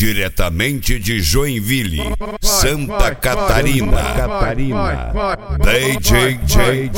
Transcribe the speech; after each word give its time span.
Diretamente 0.00 0.98
de 0.98 1.20
Joinville, 1.20 2.00
Santa 2.40 3.14
Catarina. 3.14 4.02
Catarina. 4.16 5.12
DJ 5.60 6.40
J 6.46 6.90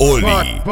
Oli. 0.00 0.62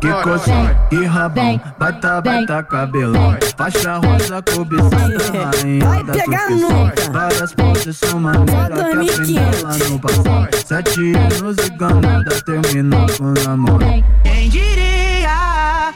Que 0.00 0.10
cozinha 0.22 0.88
e 0.90 1.04
rabão, 1.04 1.60
bata, 1.78 2.22
bata 2.22 2.62
cabelão. 2.62 3.36
Faixa 3.58 3.98
rosa 3.98 4.40
cobiçada, 4.40 5.58
rainha 5.58 6.02
da 6.02 6.14
turquia. 6.14 7.12
Várias 7.12 7.54
posições 7.54 8.14
maneiras 8.14 9.20
que 9.20 9.36
aprendeu 9.36 9.62
lá 9.62 9.76
no 9.76 10.00
passado. 10.00 10.48
Sete 10.64 11.12
anos 11.12 11.56
e 11.58 11.70
ganada 11.76 12.40
terminou 12.40 13.06
com 13.18 13.34
namoro. 13.44 13.84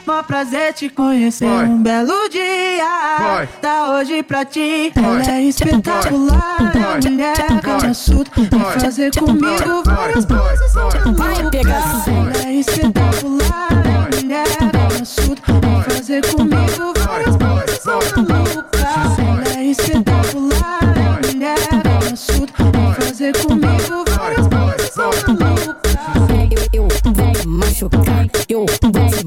Mó 0.06 0.22
prazer 0.22 0.72
te 0.72 0.88
conhecer. 0.88 1.46
Um 1.46 1.82
belo 1.82 2.28
dia, 2.30 3.46
tá 3.60 3.92
hoje 3.92 4.22
pra 4.22 4.44
ti. 4.44 4.92
Ela 4.96 5.30
é 5.36 5.42
espetacular, 5.42 6.56
mulher 7.02 7.36
calma 7.62 7.94
surda. 7.94 8.30
Vai 8.50 8.80
fazer 8.80 9.10
comigo 9.16 9.82
várias 9.84 10.24
poses. 10.24 10.72
Vai 11.16 11.50
pegar 11.50 12.04
Ela 12.08 12.48
é 12.48 12.52
espetacular, 12.54 13.68
mulher 14.14 14.46
calma 14.56 15.04
surda. 15.04 15.42
Vai 15.60 15.82
fazer 15.82 16.22
comigo 16.34 16.56
várias 16.56 16.99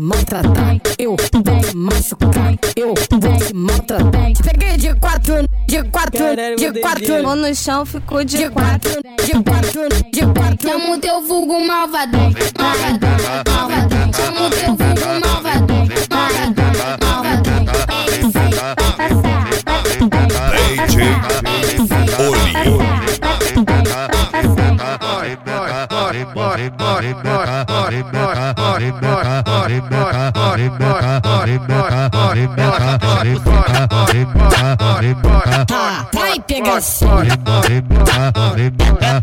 maltratar, 0.03 0.81
eu 0.99 1.15
vou 1.15 1.59
te 1.61 1.75
machucar, 1.77 2.55
eu 2.75 2.93
vou 3.09 3.37
te 3.37 3.53
maltratar. 3.53 4.33
Peguei 4.43 4.75
de 4.75 4.93
quatro, 4.95 5.35
de 5.65 5.81
quatro, 5.83 6.25
de 6.57 6.81
quatro. 6.81 7.25
Ou 7.25 7.35
no 7.37 7.55
chão 7.55 7.85
ficou 7.85 8.21
de 8.25 8.37
De 8.37 8.49
quatro. 8.49 8.91
quatro, 8.91 9.25
de 9.25 9.31
quatro, 9.43 9.87
de 10.11 10.21
quatro. 10.25 10.69
Chama 10.69 10.95
o 10.95 10.99
teu 10.99 11.21
vulgo 11.25 11.65
malvadão, 11.65 12.33
malvadão, 12.59 13.09
malvadão. 13.47 14.13
Chama 14.13 14.47
o 14.47 14.49
teu 14.49 14.75
vulgo 14.75 15.07
malvadão, 15.25 15.87
malvadão, 16.09 16.71
malvadão. 17.01 17.63
DJ 21.77 21.93
Oli. 22.19 23.12
Vai 36.13 36.39
pegação. 36.41 37.09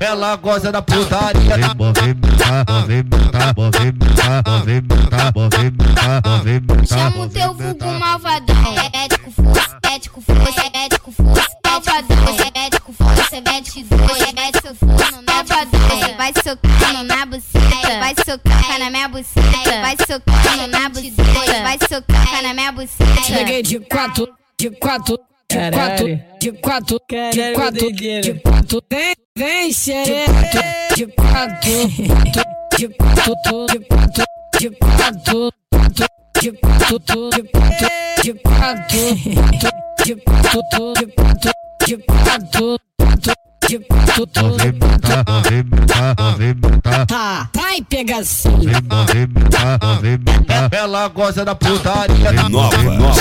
Ela 0.01 0.37
gosta 0.37 0.73
da 0.73 0.83
putaria. 0.83 1.57
Chama 6.87 7.25
o 7.25 7.29
teu 7.29 7.55
vulgo 7.55 7.93
malvadão. 7.99 8.57
É 8.93 9.05
ético, 9.05 9.31
fosse, 9.31 9.61
ético, 9.95 10.21
fosse, 10.21 10.61
ético, 10.75 11.13
fosse, 11.13 11.57
malvadão. 11.65 12.17
É 12.55 12.67
ético, 12.67 12.93
fosse, 12.93 13.35
é 13.35 13.37
ético, 13.37 13.37
fosse, 13.37 13.37
é 13.37 13.57
ético, 13.59 13.97
fosse. 14.09 14.30
Socar 18.41 18.79
na 18.79 18.91
minha 18.91 19.09
buceta, 19.09 19.81
vai 19.81 19.97
socando 19.97 20.67
na 20.69 20.89
buceta, 20.89 21.63
vai 21.63 21.79
socar 21.89 22.43
na 22.43 22.55
minha 22.55 22.73
buceta. 22.73 23.35
peguei 23.35 23.63
de 23.63 23.81
quatro, 23.81 24.29
de 24.59 24.71
quatro, 24.71 25.19
de 25.49 25.71
quatro, 25.71 26.07
de 26.39 26.53
quatro, 26.53 27.01
de 27.09 27.53
quatro, 27.55 27.93
de 27.93 28.35
quatro. 28.41 28.83
Vem, 28.91 29.15
vem, 29.37 29.73
xereca. 29.73 30.63
De 30.97 31.07
quatro, 31.07 31.89
de 31.89 32.09
quatro, 32.33 32.47
de 32.77 32.89
quatro, 32.89 33.67
de 33.67 33.79
quatro, 33.81 34.57
de 34.59 34.71
quatro, 34.71 35.51
de 36.41 36.53
quatro, 36.53 37.31
de 37.31 37.43
quatro, 37.43 37.91
de 38.23 38.33
quatro, 38.35 39.01
de 40.03 40.17
quatro, 40.17 40.93
de 40.95 41.07
quatro, 41.07 41.53
de 41.87 41.97
quatro, 41.97 42.79
de 42.99 43.17
quatro. 43.25 43.50
Tá, 47.07 47.49
vai 47.55 47.83
pegar 47.83 48.25
sim. 48.25 48.51
Ela 50.73 51.09
gosta 51.09 51.45
da 51.45 51.55
putaria. 51.55 52.33
Nova, 52.49 52.83
nova. 52.83 53.21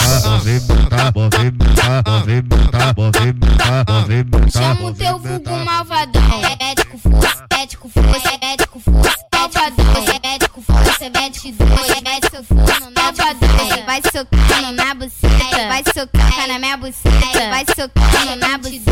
Chama 4.51 4.83
o 4.89 4.93
teu 4.93 5.19
vulgo 5.19 5.65
malvadão. 5.65 6.21
Ético 6.59 6.97
força, 6.97 7.45
ético 7.61 7.89
força, 7.89 8.31
ético 8.41 8.79
força. 8.79 9.19
Malvadão, 9.33 9.85
ético 10.23 10.61
força, 10.61 11.09
mete 11.13 11.53
força, 11.53 12.01
mete 12.01 12.29
seu 12.31 12.43
forno 12.43 12.91
na 12.91 13.01
malvadão. 13.01 13.85
Vai 13.85 14.01
socando 14.11 14.71
na 14.73 14.93
buceta, 14.95 15.67
vai 15.67 15.83
socar 15.93 16.47
na 16.47 16.59
minha 16.59 16.77
buceta, 16.77 17.49
vai 17.49 17.65
socando 17.65 18.35
na 18.35 18.57
buceta, 18.57 18.88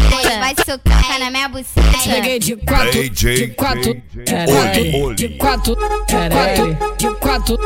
buceta. 1.57 2.09
peguei 2.09 2.39
de 2.39 2.55
quatro, 2.57 2.91
de 2.91 3.47
quatro, 3.55 4.01
Oli. 5.03 5.15
de 5.15 5.29
quatro, 5.29 5.75
de 5.75 6.29
quatro, 6.29 6.77
de 6.97 7.09
quatro, 7.15 7.57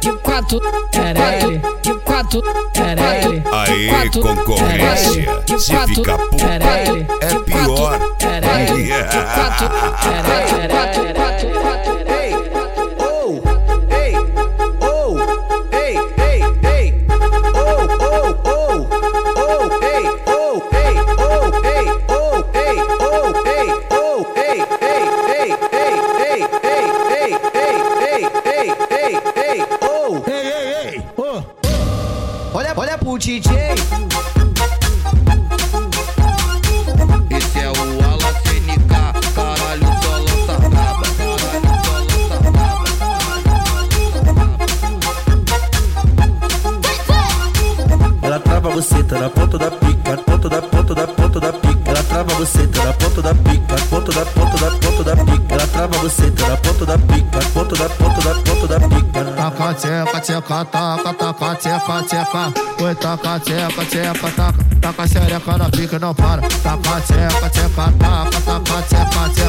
de 0.00 0.12
quatro, 0.22 0.60
de 0.80 0.92
quatro, 1.08 1.60
de 1.82 1.92
quatro, 2.04 2.42
Aê, 3.52 4.10
concorrência. 4.20 5.58
Se 5.58 5.76
fica 5.94 6.18
puto, 6.18 6.44
é 6.44 6.58
pior. 7.44 7.98
de 9.08 9.20
quatro, 9.34 9.68
de 10.02 10.12
quatro, 10.72 11.18
Ei, 11.18 11.27
Gucci. 33.18 33.67
Tcheca, 60.20 60.64
tcheca, 60.64 60.64
taca, 60.64 61.12
taca, 61.14 61.54
tcheca, 61.56 62.02
tcheca. 62.02 62.52
Oi, 62.82 62.94
taca, 62.94 63.40
tcheca, 63.40 63.84
tcheca, 63.84 64.30
taca. 64.30 64.68
Taca 64.80 65.06
xereca 65.06 65.58
na 65.58 65.68
pica, 65.70 65.98
não 65.98 66.14
para. 66.14 66.42
Taca, 66.42 66.78
taca, 66.80 67.50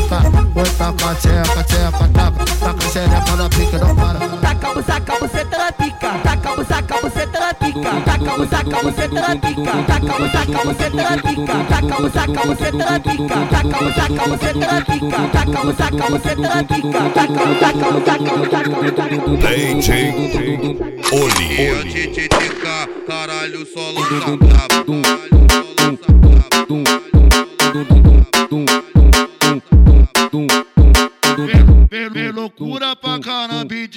taca. 0.10 0.30
Oi, 0.56 0.70
taca, 0.78 1.16
tcheca, 1.16 1.64
tcheca, 1.64 2.08
taca. 2.14 2.46
Taca 2.60 2.90
xereca 2.90 3.36
na 3.36 3.50
pica, 3.50 3.78
não 3.78 3.96
para. 3.96 4.20
Taca, 4.42 4.74
busaca, 4.74 5.14
buceta 5.20 5.58
na 5.58 5.72
pica. 5.72 6.10
Taca, 6.24 6.56
busaca, 6.56 6.96
buceta 7.02 7.29
pica, 7.60 8.02
taca 8.06 8.42
o 8.42 8.48
saca, 8.48 8.78
você 8.84 9.08
tá 9.10 9.36
pica, 9.36 9.84
taca 9.88 10.16
o 10.16 10.30
saca, 10.32 10.60
você 10.66 10.90
tá 10.90 11.18
pica, 11.18 11.58
taca 11.70 11.96
o 12.02 12.10
saca, 12.10 12.42
você 12.48 12.72
tá 12.72 13.00
pica, 13.00 13.38
taca 13.50 13.84
o 13.84 13.94
saca, 13.94 14.24
você 14.30 14.54
tá 14.54 14.82
pica, 14.82 15.20
taca 15.32 15.60
o 15.60 15.74
saca, 15.76 16.06
você 16.10 16.36
tá 16.36 16.64
pica, 16.64 17.02
taca 17.14 17.44
o 17.44 17.60
saca, 17.60 17.88
o 17.90 18.06
saca, 18.06 18.34
o 18.34 18.50
saca, 18.50 18.70
o 18.70 19.38
saca. 19.38 19.56
DJ 19.56 19.88
Oli. 21.12 21.50
Olha 21.70 21.94
titica, 22.02 22.88
caralho, 23.08 23.66
só 23.66 23.92
lança 23.92 24.38
brabo, 24.38 25.02
caralho, 25.02 25.40
só 25.52 25.60
lança 25.84 26.10
brabo, 26.12 26.84
caralho, 26.84 27.30
só 27.60 27.78
lança 27.78 28.42
brabo. 28.50 28.89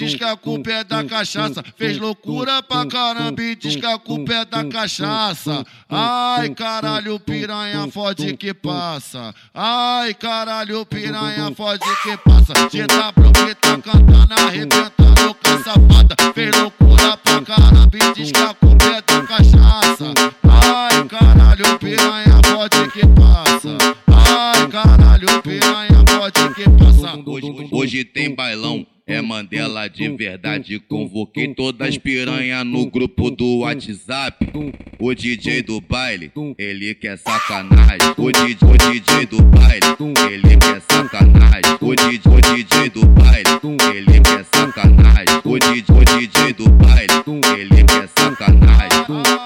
diz 0.03 0.15
que 0.15 0.23
a 0.23 0.35
culpa 0.35 0.71
é 0.71 0.83
da 0.83 1.03
cachaça. 1.03 1.63
Fez 1.77 1.97
loucura 1.97 2.61
pra 2.61 2.85
caramba 2.85 3.41
e 3.41 3.55
diz 3.55 3.75
que 3.75 3.85
a 3.85 3.97
culpa 3.97 4.33
é 4.33 4.45
da 4.45 4.63
cachaça. 4.65 5.65
Ai, 5.89 6.49
caralho, 6.49 7.19
piranha 7.19 7.87
fode 7.89 8.35
que 8.35 8.53
passa. 8.53 9.33
Ai, 9.53 10.13
caralho, 10.13 10.85
piranha 10.85 11.51
fode 11.55 11.85
que 12.03 12.17
passa. 12.17 12.53
GW 12.53 13.47
que 13.47 13.55
tá, 13.55 13.77
tá 13.77 13.81
cantando, 13.81 14.33
arrebentando 14.33 15.33
com 15.35 15.49
a 15.49 15.63
safada. 15.63 16.15
Fez 16.33 16.51
loucura 16.57 17.17
pra 17.17 17.41
caramba 17.41 17.91
e 17.93 18.13
diz 18.13 18.31
que 18.31 18.41
a 18.41 18.53
culpa 18.53 18.85
é 18.85 19.01
da 19.01 19.21
cachaça. 19.25 20.13
Ai, 20.43 21.05
caralho, 21.07 21.79
piranha 21.79 22.41
fode 22.45 22.91
que 22.91 23.07
passa. 23.07 23.77
Ai, 24.07 24.67
caralho, 24.67 25.41
piranha 25.41 26.03
fode 26.09 26.53
que 26.55 26.69
passa. 26.69 26.93
Hoje, 27.25 27.69
hoje 27.71 28.03
tem 28.03 28.35
bailão 28.35 28.85
é 29.05 29.21
Mandela 29.21 29.89
de 29.89 30.07
verdade, 30.07 30.79
convoquei 30.79 31.53
todas 31.53 31.89
as 31.89 31.97
piranha 31.97 32.63
no 32.63 32.89
grupo 32.89 33.29
do 33.29 33.59
WhatsApp. 33.59 34.49
O 34.97 35.13
DJ 35.13 35.61
do 35.61 35.81
baile, 35.81 36.31
ele 36.57 36.95
quer 36.95 37.17
sacanagem. 37.17 37.97
O 38.17 38.31
DJ, 38.31 38.57
o 38.61 38.77
DJ 38.77 39.25
do 39.25 39.43
baile, 39.43 39.85
ele 40.31 40.57
quer 40.57 40.81
sacanagem. 40.89 41.77
O 41.81 41.93
DJ, 41.93 42.31
o 42.31 42.55
DJ 42.55 42.89
do 42.91 43.05
baile, 43.07 43.49
ele 43.93 44.21
quer 44.21 44.45
sacanagem. 44.45 45.41
O 45.43 45.59
DJ, 45.59 45.95
o 45.95 46.05
DJ 46.05 46.53
do 46.53 46.69
baile, 46.69 47.59
ele 47.59 47.83
quer 47.83 48.07
sacanagem. 48.07 49.42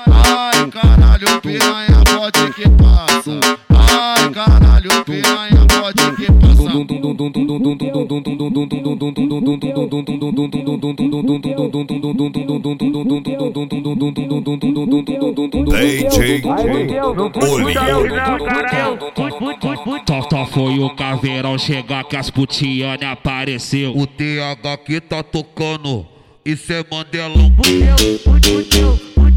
Só 20.29 20.45
foi 20.45 20.79
o 20.79 20.89
caveirão 20.95 21.57
chegar 21.57 22.03
que 22.03 22.15
as 22.15 22.29
putiane 22.29 23.05
apareceu. 23.05 23.95
O 23.95 24.05
TH 24.05 24.77
que 24.85 25.01
tá 25.01 25.23
tocando, 25.23 26.05
isso 26.45 26.71
é 26.73 26.83
Mandelão. 26.89 27.51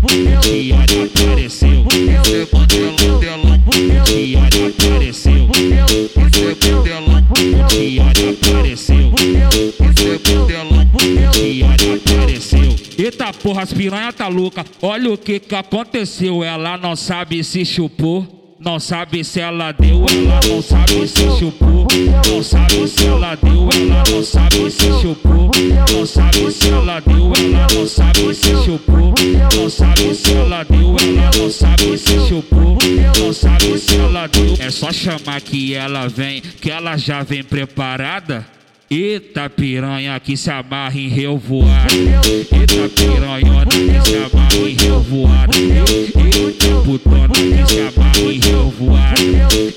Putiane 0.01 0.73
apareceu, 0.73 1.87
isso 1.87 2.35
é 2.35 2.49
Mandelão, 2.53 3.21
Delão. 3.21 3.61
Putiane 3.61 4.61
apareceu, 4.69 5.49
isso 5.55 6.49
é 6.49 6.61
Mandelão. 6.71 7.23
Putiane 7.25 8.29
apareceu, 8.31 8.97
é 8.97 10.65
Mandelão. 10.65 10.87
Putiane 10.93 11.95
apareceu. 11.95 12.77
Eita 12.99 13.33
porra, 13.33 13.63
as 13.63 13.73
piranha 13.73 14.13
tá 14.13 14.29
louca. 14.29 14.65
Olha 14.83 15.13
o 15.13 15.19
que 15.19 15.39
que 15.41 15.55
aconteceu. 15.55 16.45
Ela 16.45 16.77
não 16.77 16.95
sabe 16.97 17.43
se 17.45 17.65
chupou. 17.65 18.40
Não 18.63 18.79
sabe 18.79 19.25
se 19.25 19.41
ela 19.41 19.73
deu, 19.73 20.05
ela 20.11 20.39
não 20.47 20.61
sabe 20.61 21.09
se 21.09 21.39
chupou. 21.39 21.87
Não 22.29 22.43
sabe 22.43 22.87
se 22.87 23.07
ela 23.07 23.35
deu, 23.35 23.71
ela 23.73 24.03
não 24.11 24.23
sabe 24.23 24.71
se 24.71 25.01
chupou. 25.01 25.51
Não 25.91 26.05
sabe 26.05 26.53
se 26.53 26.69
ela 26.69 27.01
deu, 27.01 27.33
ela 27.39 27.67
não 27.75 27.87
sabe 27.87 28.35
se 28.35 28.63
chupou. 28.63 29.15
Não 29.57 29.71
sabe 29.71 30.15
se 30.15 30.33
ela 30.35 30.63
deu, 30.65 30.95
ela 31.01 31.31
não 31.39 31.51
sabe 31.51 31.97
se 31.97 32.29
chupou. 32.29 32.77
Não 33.19 33.33
sabe 33.33 33.79
se 33.79 33.97
ela 33.97 34.27
deu. 34.27 34.55
É 34.59 34.71
só 34.71 34.93
chamar 34.93 35.41
que 35.41 35.73
ela 35.73 36.07
vem, 36.07 36.43
que 36.43 36.71
ela 36.71 36.99
já 36.99 37.23
vem 37.23 37.43
preparada. 37.43 38.45
Eita 38.93 39.49
piranha 39.49 40.19
que 40.19 40.37
se 40.37 40.51
amarra 40.51 40.99
em 40.99 41.07
revoada. 41.09 41.95
Eita 41.95 42.89
piranhona 42.89 43.67
que 43.67 44.01
se 44.05 44.17
amarra 44.17 44.57
em 44.57 44.75
revoada. 44.75 45.57
Eita 45.57 46.83
putona 46.85 47.29
que 47.29 47.67
se 47.69 47.81
amarra 47.83 48.19
em 48.19 48.41
revoada. 48.41 49.15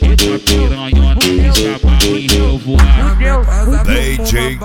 Eita 0.01 0.39
piranhona 0.39 1.19
que 1.19 1.51
se 1.53 1.67
amarra 1.67 2.07
em 2.07 2.27
revoada. 2.27 3.03
DJ 3.83 4.57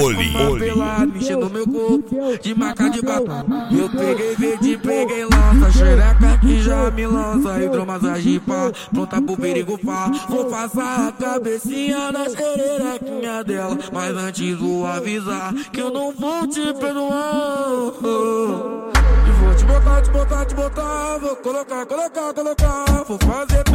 Oli. 0.00 0.30
Mexendo 1.12 1.50
meu 1.50 1.66
corpo 1.66 2.38
de 2.40 2.54
maca 2.54 2.88
de 2.88 3.02
batom. 3.02 3.44
Eu 3.72 3.90
peguei 3.90 4.36
verde, 4.36 4.78
peguei 4.78 5.24
lança 5.24 5.72
Xereca 5.72 6.38
que 6.40 6.62
já 6.62 6.90
me 6.92 7.06
lança. 7.06 7.64
Hidromassagem 7.64 8.38
pá, 8.40 8.70
pronta 8.92 9.20
pro 9.20 9.36
perigo 9.36 9.76
pá. 9.78 10.10
Vou 10.28 10.44
passar 10.44 11.08
a 11.08 11.12
cabecinha 11.12 12.12
na 12.12 12.28
dela 13.44 13.78
Mas 13.92 14.16
antes 14.16 14.58
vou 14.58 14.86
avisar 14.86 15.52
Que 15.72 15.80
eu 15.80 15.90
não 15.90 16.12
vou 16.12 16.46
te 16.46 16.72
perdoar. 16.74 17.92
E 19.26 19.30
vou 19.32 19.54
te 19.56 19.64
botar, 19.64 20.02
te 20.02 20.10
botar, 20.10 20.44
te 20.46 20.54
botar 20.54 21.18
Vou 21.18 21.36
colocar, 21.36 21.86
colocar, 21.86 22.34
colocar 22.34 23.04
Vou 23.06 23.18
fazer 23.18 23.69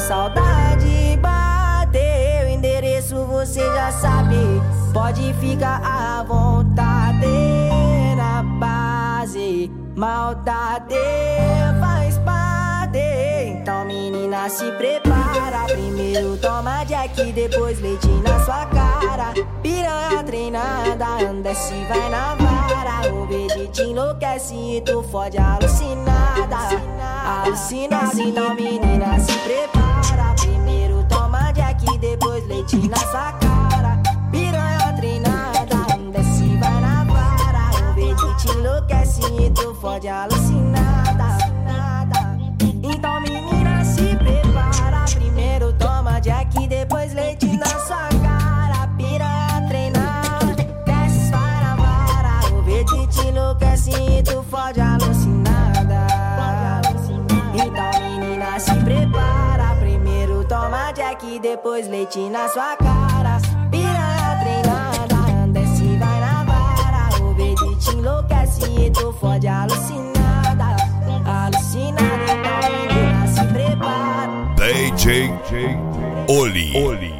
saudade 0.00 1.18
bateu, 1.20 2.48
endereço 2.48 3.24
você 3.26 3.60
já 3.60 3.92
sabe, 3.92 4.36
pode 4.94 5.34
ficar 5.34 5.80
à 5.84 6.22
vontade 6.22 7.26
na 8.16 8.42
base, 8.42 9.70
maldade 9.94 10.94
faz 11.80 12.16
parte. 12.18 12.98
Então, 13.46 13.84
menina, 13.84 14.48
se 14.48 14.70
prepara. 14.72 15.66
Primeiro 15.68 16.36
toma 16.38 16.82
Jack, 16.84 17.32
depois 17.32 17.80
leite 17.80 18.08
na 18.08 18.40
sua 18.40 18.66
cara. 18.66 19.34
Piranha 19.62 20.24
treinada, 20.24 21.06
anda 21.28 21.54
se 21.54 21.74
vai 21.84 22.08
na 22.08 22.34
vara. 22.36 23.12
O 23.12 23.26
verde 23.26 23.68
te 23.68 23.82
enlouquece 23.82 24.54
e 24.54 24.80
tu 24.80 25.02
fode 25.02 25.36
alucinada. 25.36 26.80
Alucinada, 27.44 28.20
então, 28.20 28.54
menina, 28.54 29.20
se 29.20 29.32
prepara. 29.40 29.79
Jack, 61.30 61.38
depois 61.38 61.86
leite 61.88 62.18
na 62.28 62.48
sua 62.48 62.76
cara 62.76 63.38
Piranha 63.70 64.38
treinada, 64.40 65.52
desce 65.52 65.96
vai 65.96 66.20
na 66.20 66.44
vara 66.44 67.22
O 67.22 67.34
verde 67.34 67.76
te 67.78 67.90
enlouquece 67.96 68.68
e 68.68 68.90
tu 68.90 69.12
fode 69.12 69.46
alucinada 69.46 70.76
Alucinada, 71.24 72.32
então 72.32 72.70
menina 72.72 73.26
se 73.28 73.44
prepara 73.44 74.54
DJ 74.56 75.30
Oli. 76.28 76.76
Oli. 76.76 77.19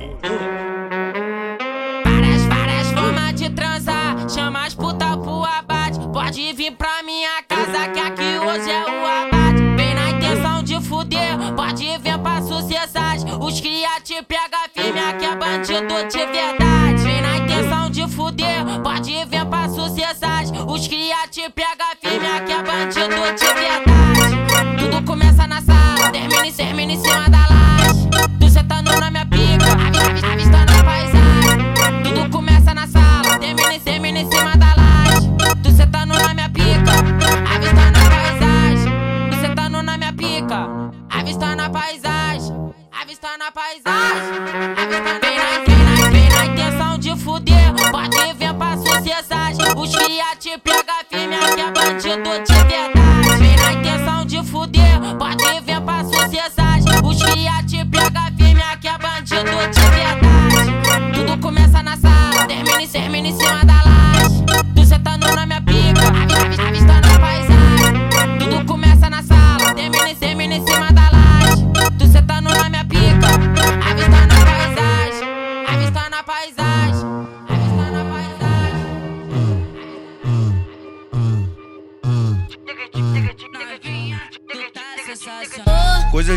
sucessais. 19.89 20.51
Os 20.67 20.87
cria 20.87 21.27
te 21.31 21.49
pega 21.51 21.85
firme, 22.01 22.27
aqui 22.27 22.53
é 22.53 22.63
bandido 22.63 23.17
de 23.39 23.47
verdade. 23.55 24.79
Tudo 24.79 25.03
começa 25.07 25.47
na 25.47 25.61
sala, 25.63 26.11
termina 26.11 26.47
e 26.47 26.53
termina 26.53 26.93
em 26.93 27.01
cima 27.01 27.29
da 27.29 27.47
laje. 27.49 28.09
Tu 28.39 28.51
sentando 28.51 28.91
tá 28.91 29.01
na 29.01 29.11
minha 29.11 29.27
pica, 29.27 29.73
avistando 30.33 30.73
a 30.73 30.85
paisagem. 30.85 32.03
Tudo 32.05 32.31
começa 32.31 32.75
na 32.75 32.87
sala, 32.87 33.39
termina 33.39 33.75
e 33.75 33.81
termina 33.81 34.19
em 34.21 34.31
cima 34.31 34.57
da 34.57 34.75
laje. 34.77 35.29
Tu 35.63 35.71
sentando 35.71 36.15
tá 36.15 36.29
na 36.29 36.35
minha 36.35 36.51
pica, 36.51 36.93
avistando 37.55 37.99
a 37.99 38.11
paisagem. 38.11 38.93
Tu 39.31 39.41
sentando 39.41 39.77
tá 39.77 39.83
na 39.83 39.97
minha 39.97 40.13
pica, 40.13 40.69
avistando 41.11 41.63
a 41.63 41.71
paisagem. 41.71 42.11
Avistando 43.03 43.43
a 43.45 43.51
paisagem, 43.51 44.37
avistando 44.37 44.65
a 44.65 45.21
paisagem. 45.21 45.30
Pode 47.73 48.33
vir 48.35 48.55
pra 48.55 48.77
sucessagem. 48.77 49.65
Os 49.77 49.95
cria 49.95 50.37
te 50.39 50.59
pega 50.59 50.93
firme, 51.09 51.37
aqui 51.37 51.61
é 51.61 51.71
bandido 51.71 52.45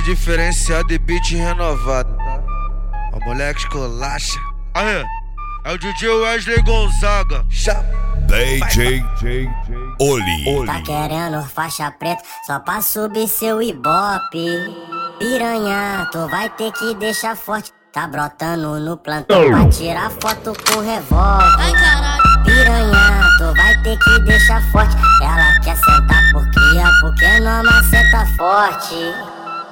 Coisa 0.03 0.15
diferenciada 0.15 0.93
e 0.93 0.99
beat 0.99 1.31
renovado. 1.31 2.15
O 3.13 3.25
moleque 3.25 3.61
escolacha. 3.61 4.39
Aí, 4.73 5.05
é 5.65 5.71
o 5.71 5.77
DJ 5.77 6.09
Wesley 6.09 6.61
Gonzaga. 6.61 7.45
Chapa. 7.49 7.83
DJ 8.27 9.49
Oli. 9.99 10.65
Tá 10.65 10.81
querendo 10.81 11.41
faixa 11.43 11.91
preta 11.91 12.21
só 12.45 12.59
pra 12.59 12.81
subir 12.81 13.27
seu 13.27 13.61
ibope. 13.61 14.45
Piranha, 15.19 16.07
tu 16.11 16.27
vai 16.27 16.49
ter 16.49 16.71
que 16.73 16.93
deixar 16.95 17.35
forte. 17.35 17.71
Tá 17.93 18.07
brotando 18.07 18.79
no 18.79 18.97
plantão 18.97 19.49
pra 19.49 19.69
tirar 19.69 20.09
foto 20.09 20.53
com 20.65 20.79
revólver. 20.81 21.73
Piranha, 22.43 23.21
tu 23.37 23.55
vai 23.55 23.81
ter 23.83 23.97
que 23.99 24.19
deixar 24.23 24.61
forte. 24.71 24.95
Ela 25.21 25.59
quer 25.61 25.77
sentar 25.77 26.31
por 26.33 26.49
cria, 26.51 26.91
porque 27.01 27.39
não 27.39 27.63
maceta 27.63 28.25
forte. 28.35 29.32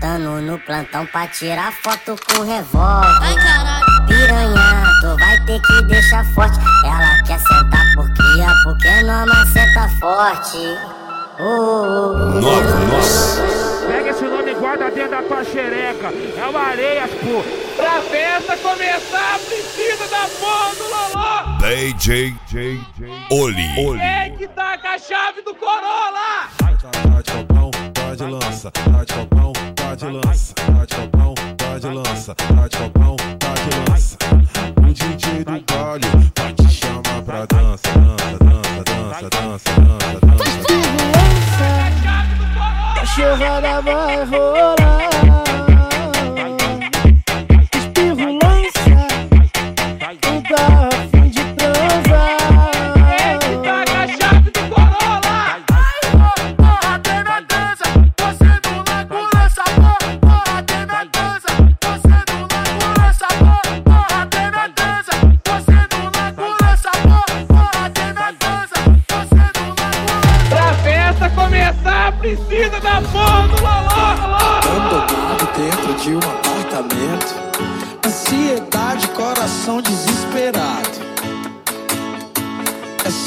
Tá 0.00 0.16
brotando 0.16 0.40
no 0.42 0.58
plantão 0.60 1.04
pra 1.06 1.26
tirar 1.26 1.72
foto 1.72 2.16
com 2.26 2.42
revólver. 2.42 3.18
Ai, 3.20 3.34
caralho. 3.34 4.06
Piranha, 4.06 4.84
tu 5.00 5.16
vai 5.18 5.40
ter 5.44 5.60
que 5.60 5.82
deixar 5.88 6.24
forte. 6.34 6.58
Ela 6.84 7.22
quer 7.24 7.38
sentar 7.40 7.84
por 7.94 8.08
cria, 8.14 8.54
porque 8.62 9.02
não 9.02 9.26
maceta 9.26 9.88
forte. 9.98 10.58
Uh, 11.40 12.40
Nossa, 12.40 12.78
nossa. 12.86 13.86
Pega 13.86 14.10
esse 14.10 14.24
nome 14.24 14.50
e 14.50 14.54
guarda 14.54 14.90
dentro 14.90 15.10
da 15.10 15.22
tua 15.22 15.44
xereca. 15.44 16.12
É 16.36 16.46
uma 16.48 16.60
areia, 16.60 17.08
pô. 17.08 17.42
Pra 17.76 18.00
festa 18.02 18.56
começar, 18.56 19.38
precisa 19.48 20.08
da 20.08 20.28
porra 20.40 20.74
do 20.74 20.84
Loló. 20.84 21.58
DJ 21.58 22.34
Oli. 23.30 23.68
Quem 23.74 24.36
que 24.36 24.48
tá 24.48 24.78
com 24.78 24.88
a 24.88 24.98
chave 24.98 25.42
do 25.42 25.54
Corolla? 25.54 26.48
Tá 26.58 27.22
de 27.22 27.32
copão, 27.32 27.70
tá 27.92 28.14
de 28.14 28.24
lança, 28.24 28.70
tá 28.70 29.04
de 29.04 29.14
copão, 29.14 29.52
tá 29.52 29.57
de 29.98 30.06
lança, 30.06 30.54
tá 30.54 30.84
de 30.86 30.94
copão, 30.94 31.34
tá 31.56 31.78
de 31.80 31.88
lança, 31.88 32.34
tá 32.36 32.68
de 32.68 32.76
copão, 32.76 33.16
tá 33.40 33.52
de 33.54 33.90
lança. 33.90 34.16
O 34.76 34.94
DJ 34.94 35.44
do 35.44 35.60
baile 35.66 36.06
vai 36.36 36.52
te 36.52 36.70
chamar 36.70 37.22
pra 37.24 37.44
dança, 37.46 37.82
dança, 37.98 38.38
dança, 38.38 38.84
dança, 38.84 39.28
dança, 39.28 39.70
dança, 39.80 40.20
dança. 40.20 40.54
Cachorrada 42.94 43.82
vai 43.82 44.24
rolar. 44.24 45.77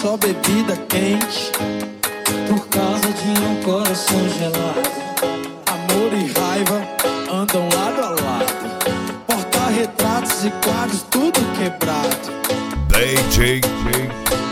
Só 0.01 0.17
bebida 0.17 0.75
quente. 0.89 1.51
Por 2.47 2.67
causa 2.69 3.07
de 3.13 3.39
um 3.39 3.55
coração 3.63 4.19
gelado. 4.29 4.89
Amor 5.67 6.11
e 6.13 6.25
raiva 6.39 6.81
andam 7.31 7.69
lado 7.75 8.01
a 8.01 8.09
lado. 8.09 8.53
Porta-retratos 9.27 10.43
e 10.45 10.49
quadros, 10.65 11.05
tudo 11.11 11.39
quebrado. 11.55 12.31
DJ 12.89 13.61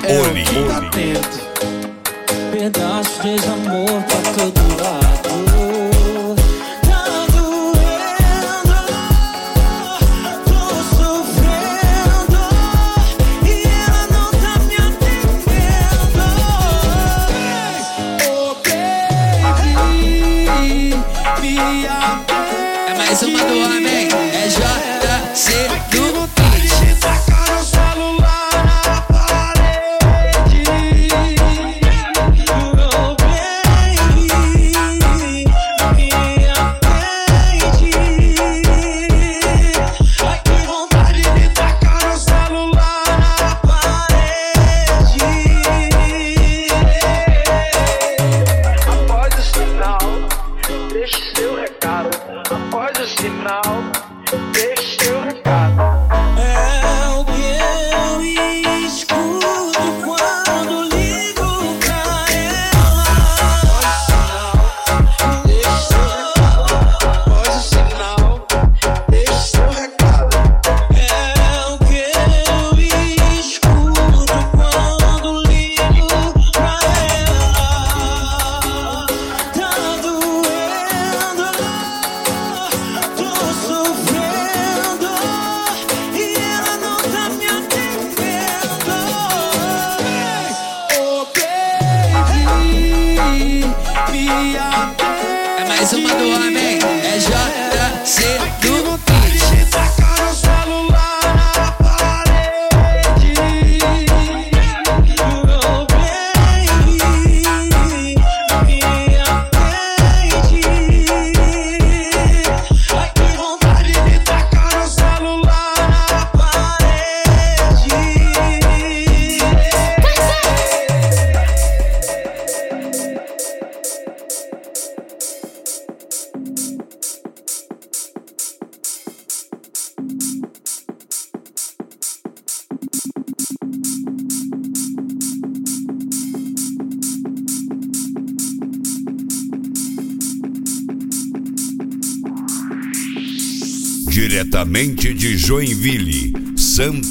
É 0.03 0.22
Oli. 0.22 0.46
tá 0.46 0.89
tendo. 0.91 1.50
Pedaço 2.51 3.22
de 3.22 3.48
amor 3.48 4.03
pra 4.03 4.32
todo 4.34 4.84
lado. 4.84 5.28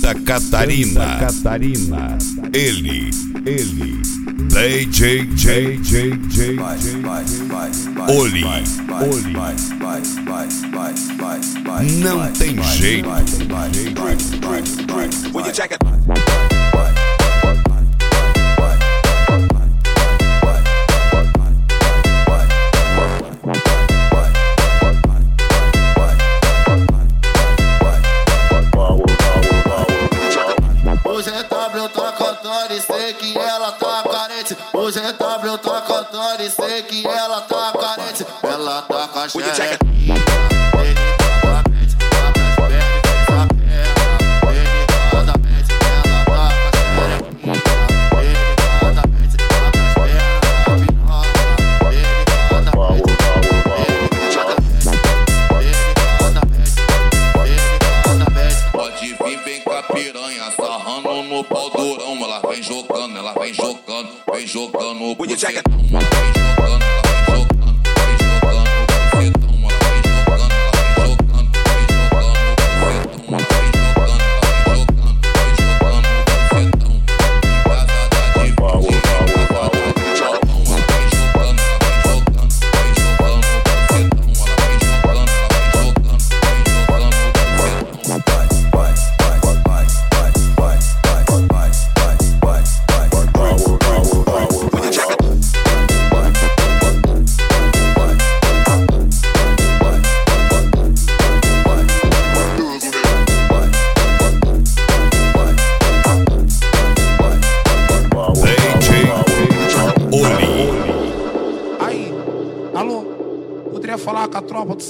Santa 0.08 0.24
Catarina. 0.24 1.00
Santa 1.00 1.18
Catarina. 1.18 2.16
Ele, 2.54 3.10
ele. 3.44 4.00
DJ 4.48 5.26
J 5.26 5.76
J 5.82 6.16
J 6.28 6.56
Oli. 8.08 8.42
Oli. 9.02 9.34
Não 12.00 12.32
tem 12.32 12.62
jeito. 12.62 13.08
O 34.88 34.90
GW 34.90 35.58
tá 35.58 35.82
cantando 35.82 36.42
e 36.42 36.50
sei 36.50 36.82
que 36.84 37.06
ela 37.06 37.42
tá 37.42 37.72
carente. 37.78 38.26
Ela 38.42 38.80
tá 38.80 39.08
com 39.08 39.18
a 39.18 39.28
xereca. 39.28 39.87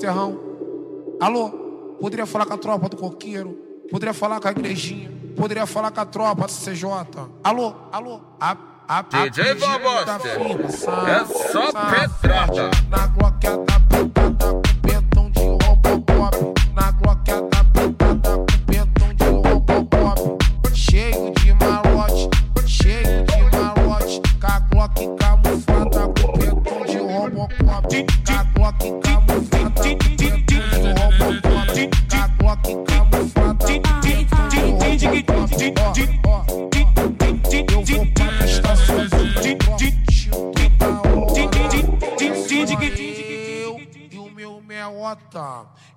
Serrão? 0.09 0.41
Alô, 1.21 1.51
poderia 2.01 2.25
falar 2.25 2.47
com 2.47 2.55
a 2.55 2.57
tropa 2.57 2.89
do 2.89 2.97
Coqueiro? 2.97 3.59
Poderia 3.91 4.15
falar 4.15 4.41
com 4.41 4.49
a 4.49 4.51
igrejinha? 4.53 5.13
Poderia 5.37 5.67
falar 5.67 5.91
com 5.91 6.01
a 6.01 6.07
tropa 6.07 6.47
do 6.47 6.53
CJ? 6.53 6.83
Alô, 7.45 7.75
alô, 7.93 8.23
a, 8.41 8.57
a, 8.89 8.99
a 9.01 9.29
DJ 9.29 9.55
Boboster, 9.57 10.69
sabe? 10.69 11.11
é 11.11 11.25
só 11.53 11.67
pedrada. 11.73 12.71
Na 12.89 14.18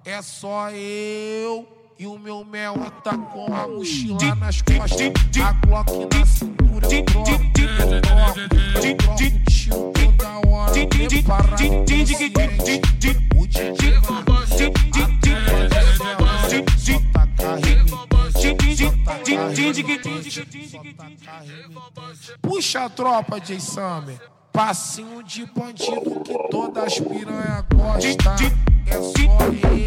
É 0.03 0.21
só 0.21 0.69
eu 0.71 1.67
e 1.97 2.05
o 2.07 2.17
meu 2.17 2.43
meota 2.43 3.17
com 3.17 3.53
a 3.53 3.67
mochila 3.67 4.35
nas 4.35 4.61
costas. 4.61 5.11
A 5.43 5.53
Glock 5.65 5.91
na 6.13 6.25
cintura 6.25 6.87
eu 6.93 7.05
troco, 7.05 7.29
eu 7.29 8.01
troco, 8.01 8.39
eu 8.85 8.97
troco 8.97 9.41
tiro 9.49 9.91
toda 9.93 10.49
hora. 10.49 10.73
Preparado 10.87 11.63
O 11.63 11.85
DJ 11.85 12.31
só 16.77 17.01
taca 17.13 17.59
Puxa 22.41 22.85
a 22.85 22.89
tropa, 22.89 23.39
J. 23.39 23.59
Summer. 23.59 24.19
Passinho 24.53 25.23
de 25.23 25.45
bandido 25.45 26.19
que 26.25 26.33
todas 26.49 26.83
as 26.83 26.99
piranha 26.99 27.65
gostam. 27.73 28.33
É 28.85 29.01
só 29.01 29.11
eu. 29.47 29.81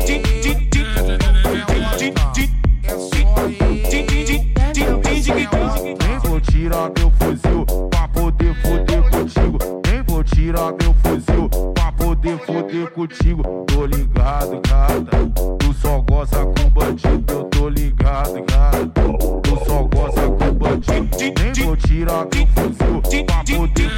Nem 6.00 6.18
vou 6.20 6.40
tirar 6.40 6.90
meu 6.98 7.10
fuzil 7.10 7.66
pra 7.90 8.08
poder 8.08 8.54
foder 8.62 9.10
contigo. 9.10 9.58
Nem 9.86 10.02
vou 10.02 10.24
tirar 10.24 10.72
meu 10.80 10.94
fuzil 10.94 11.48
pra 11.74 11.92
poder 11.92 12.38
foder 12.38 12.90
contigo. 12.92 13.42
Tô 13.66 13.84
ligado, 13.84 14.60
gata. 14.66 15.30
Tu 15.58 15.74
só 15.74 16.00
gosta 16.00 16.38
com 16.38 16.70
bandido. 16.70 17.32
Eu 17.32 17.44
tô 17.44 17.68
ligado, 17.68 18.42
gata. 18.46 19.02
Tu 19.42 19.64
só 19.66 19.82
gosta 19.82 20.22
com 20.22 20.54
bandido. 20.54 21.16
Nem 21.18 21.66
vou 21.66 21.76
tirar 21.76 22.26
meu 22.34 22.46
fuzil 22.46 23.02
pra 23.26 23.44
poder 23.44 23.93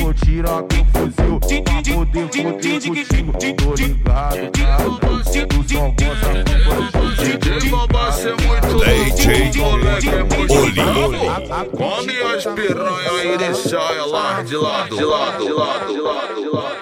vou 0.00 0.14
tirar 0.14 0.62
meu 0.62 0.84
fuzil 0.92 1.40
pra 1.40 1.82
poder 1.82 2.28
foder 2.28 2.82
contigo. 2.82 3.32
Tô 3.56 3.74
ligado, 3.74 4.50
gata. 4.56 5.46
Tu 5.46 5.58
só 5.68 5.84
gosta 5.90 6.30
com 6.42 6.98
bandido. 6.98 7.48
É 8.08 8.34
muito 8.34 8.68
DJ 9.14 9.26
é 9.28 10.22
Oli. 11.06 11.18
Come 11.76 12.16
as 12.22 12.44
piranha 12.44 13.24
e 13.24 13.38
deixa 13.38 13.76
ela 13.76 14.42
de 14.42 14.56
lado, 14.56 14.96
de 14.96 15.04
lado, 15.04 15.44
de 15.44 15.52
lado, 15.52 15.86
de 15.86 15.92
lado, 15.92 15.94
de 15.94 16.00
lado, 16.00 16.34
de 16.42 16.48
lado. 16.48 16.77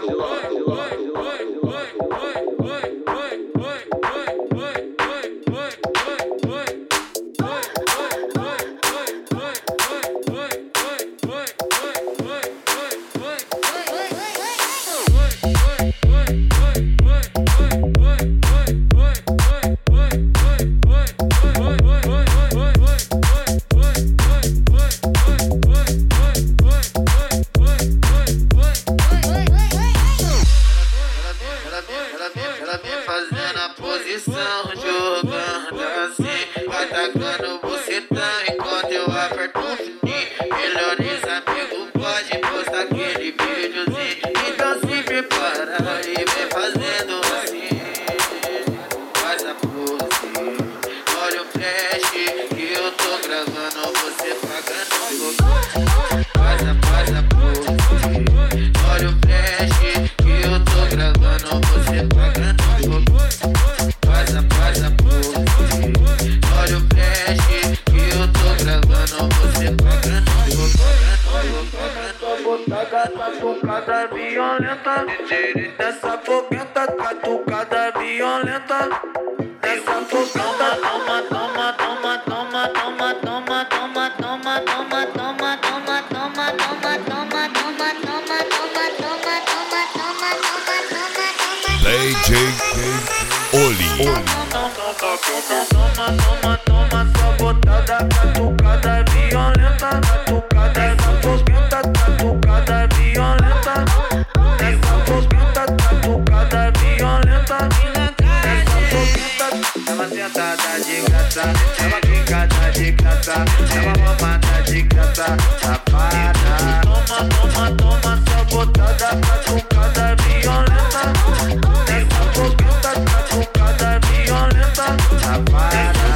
safada. 125.37 126.07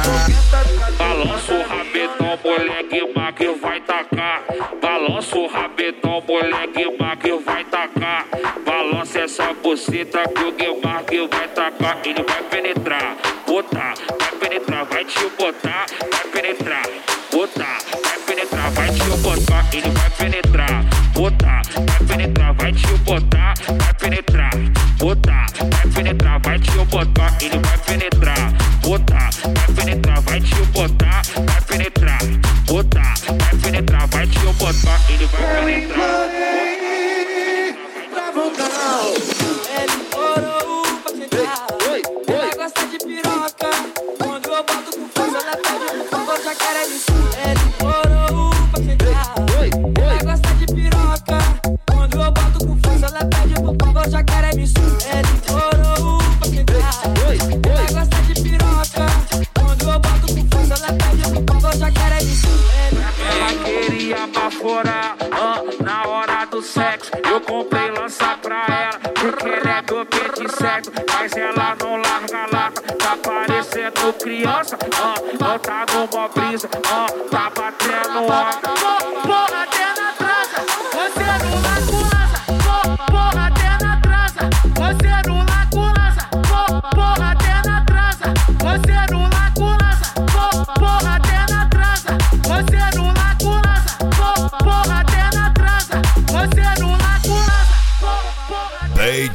Balança 0.97 1.53
o 1.53 1.61
rabetão, 1.67 2.39
moleque 2.43 3.13
magro 3.15 3.55
vai 3.61 3.81
tacar. 3.81 4.43
Balança 4.81 5.37
o 5.37 5.47
rabetão, 5.47 6.23
moleque 6.27 6.97
magro 6.99 7.39
vai 7.41 7.63
tacar. 7.65 8.25
Balança 8.65 9.19
essa 9.19 9.53
buceta 9.53 10.27
que 10.29 10.43
o 10.43 10.51
Guilmar 10.51 11.03
vai 11.29 11.47
tacar. 11.49 11.99
Ele 12.03 12.23
vai 12.23 12.43
penetrar, 12.43 13.15
botar, 13.45 13.93
vai 14.19 14.31
penetrar, 14.39 14.85
vai 14.85 15.05
te 15.05 15.19
botar, 15.37 15.85
vai 16.11 16.25
penetrar, 16.31 16.83
botar, 17.31 17.77
vai 18.03 18.19
penetrar, 18.25 18.71
vai 18.71 18.89
te 18.89 19.03
botar. 19.03 19.69
Ele 19.73 19.89
vai 19.89 20.09
penetrar. 20.09 20.30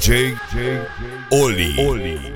DJ 0.07 0.39
Oli. 1.31 1.75
Oli. 1.79 2.36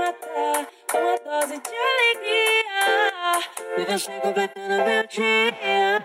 matar 0.00 0.66
com 0.90 0.98
Uma 0.98 1.16
dose 1.18 1.60
de 1.60 1.74
alegria 1.90 2.80
E 3.76 3.84
você 3.84 4.12
completando 4.20 4.84
meu 4.84 5.06
dia 5.06 6.04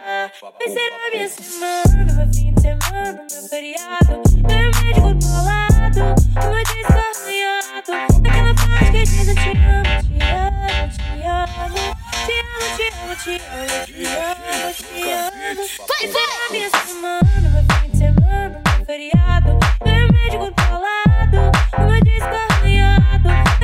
Mas 0.59 0.71
será 0.73 1.09
minha 1.11 1.29
semana, 1.29 2.13
meu 2.13 2.33
fim 2.33 2.53
de 2.53 2.61
semana, 2.61 3.25
meu 3.31 3.43
feriado 3.49 4.21
Meu 4.47 4.71
médico 4.83 5.13
do 5.13 5.31
lado, 5.45 6.01
uma 6.35 6.61
desarranhado 6.63 7.93
Naquela 8.21 8.53
parte 8.53 8.91
que 8.91 9.03
diz 9.03 9.27
eu 9.27 9.35
te 9.35 9.49
amo, 9.49 9.93
te 10.01 10.17
amo, 10.31 10.87
te 10.91 11.25
amo 11.25 12.05
te 12.25 12.41
amo, 12.41 12.75
te 12.75 12.83
amo, 12.91 13.15
te 13.15 13.35
amo, 13.35 13.85
te 13.85 14.01
amo, 14.15 14.73
te 14.73 15.11
amo. 15.11 15.63
Vai, 15.87 16.07
vai! 16.07 16.11
Será 16.11 16.51
minha 16.51 16.69
semana, 16.69 17.49
meu 17.49 17.63
fim 17.77 17.89
de 17.91 17.97
semana, 17.97 18.61
meu 18.77 18.85
feriado, 18.85 19.49
meu 19.85 20.07
médico 20.11 20.51
do 20.51 20.67
lado, 20.81 21.37
uma 21.77 21.99
disco 22.01 22.25
arranhado. 22.25 23.54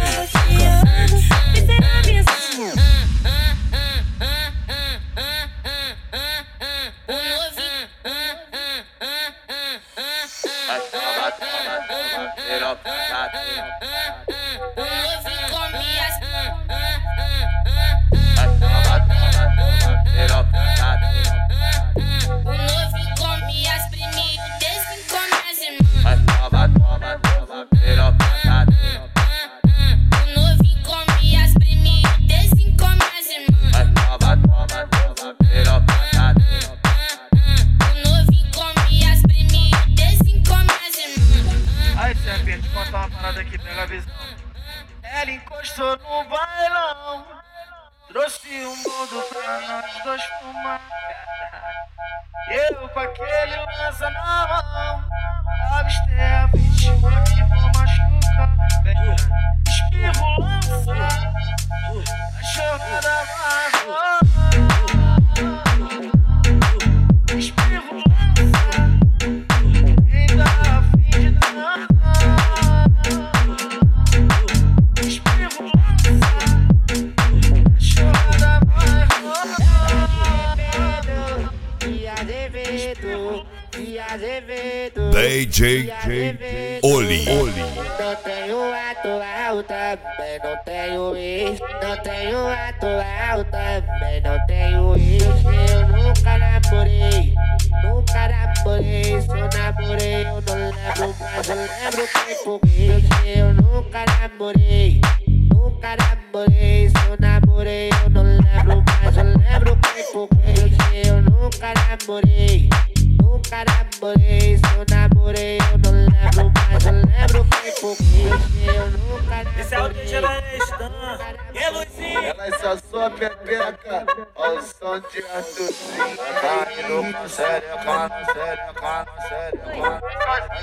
E 121.54 121.70
Luizinho? 121.70 122.24
Ela 122.24 122.46
é 122.46 122.50
só 122.58 122.76
sua 122.90 123.10
pepeca, 123.10 124.06
ao 124.34 124.62
som 124.62 124.98
de 125.00 125.24
Arthurzinho. 125.34 126.16
Caindo 126.40 127.12
com 127.12 127.28
xereca, 127.28 128.08
no 128.08 128.24
xereca, 128.32 129.06
no 129.06 129.16
xereca. 129.28 130.02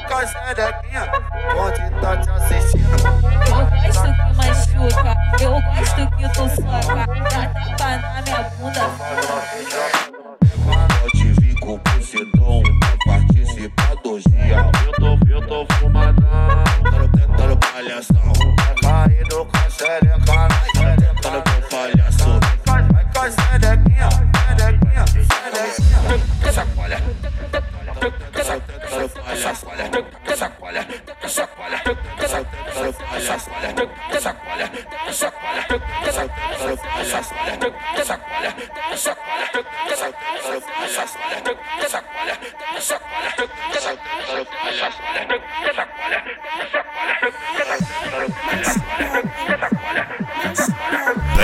Com 0.08 0.15
a 0.15 0.18
xerequinha, 0.26 1.04
onde 1.58 1.84
tá 2.02 2.18
te 2.18 2.30
assistindo. 2.30 2.98
Eu 3.48 3.65
gosto 3.84 4.10
que 4.13 4.30
machuca, 4.36 5.12
eu 5.42 5.54
gosto 5.62 6.02
que 6.18 6.26
tu 6.34 6.46
soca. 6.56 7.02
Dá 7.30 7.42
tapa 7.78 7.89
na 7.98 8.22
minha 8.22 8.42
bunda. 8.58 8.84
Eu 11.04 11.10
te 11.12 11.28
vi 11.42 11.52
com 11.60 11.74
o 11.74 11.78
bucetão 11.78 12.63
pra 12.80 12.94
participar 13.06 13.96
do 14.04 14.20
dia. 14.20 14.60
Eu 14.86 14.92
tô, 14.94 15.12
eu 15.32 15.42
tô 15.48 15.58
fumadão, 15.76 16.63
tentando, 16.84 17.08
tentando 17.12 17.56
palhação. 17.58 18.34
Vai 18.82 19.08
caindo 19.10 19.46
com 19.46 19.70
xereca, 19.70 20.19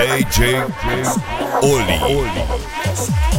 DJ 0.06 0.62
Oli. 1.62 1.95
Eu 2.08 3.35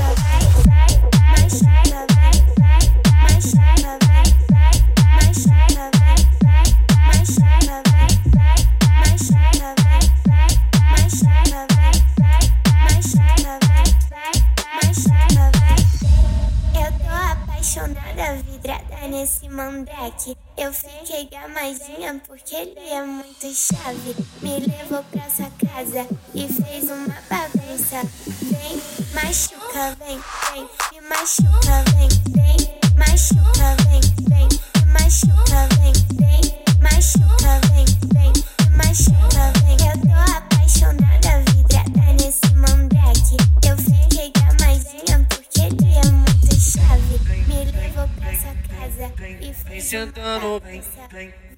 gamadinha 21.66 22.20
porque 22.26 22.55
ele 22.55 22.79
é 22.79 23.02
muito 23.02 23.52
chave. 23.52 24.14
Me 24.40 24.61
levou 24.61 25.02
pra 25.11 25.29
sua 25.29 25.50
casa 25.50 26.07
e 26.35 26.46
fez 26.48 26.85
uma 26.85 27.16
bagunça. 27.29 28.02
Vem, 28.42 28.81
machuca, 29.12 29.96
vem, 29.98 30.20
vem, 30.52 30.68
me 30.92 31.09
machuca, 31.09 31.85
vem, 31.92 32.09
vem, 32.31 32.57
machuca, 32.96 33.76
vem, 33.83 34.00
vem, 34.29 34.48
me 34.76 34.92
machuca, 34.92 35.68
vem, 35.76 35.92
vem, 36.14 36.40
machuca, 36.81 37.61
vem, 37.68 37.85
vem, 38.14 38.33
me 38.62 38.76
machuca, 38.76 39.52
vem. 39.64 39.76
Eu 39.88 39.96
tô 40.02 40.37
apaixonada, 40.37 41.42
vidrada 41.50 42.12
nesse 42.12 42.55
mandrake. 42.55 43.37
Eu 43.66 43.76
fiquei 43.76 44.31
gamadinha 44.31 45.26
porque 45.29 45.61
ele 45.62 45.94
é 45.96 46.11
muito 46.12 46.55
chave. 46.55 47.18
Me 47.48 47.64
levou 47.72 48.09
pra 48.20 48.31
sua 48.38 48.55
casa 48.68 49.12
e 49.40 49.52
fez 49.52 49.64
uma 49.64 49.81
sentando, 49.81 50.62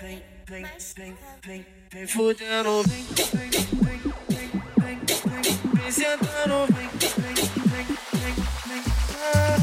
vem, 0.09 0.23
vem, 0.49 0.67
vem, 0.97 1.15
vem, 1.45 1.67
vem, 1.93 2.07
fudendo, 2.07 2.83
vem, 2.85 3.05
vem, 3.05 3.51
vem, 3.51 4.01
vem, 4.29 4.49
vem, 4.79 4.99
vem, 5.27 5.43
vem 5.75 5.93
sentando, 5.93 6.67
vem, 6.73 6.89
vem, 6.99 7.35
vem, 7.69 7.85
vem, 8.15 8.35
vem, 8.69 8.83
ah, 9.21 9.57